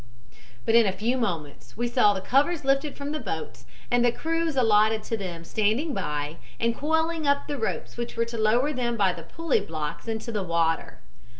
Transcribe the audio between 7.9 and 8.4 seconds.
which were to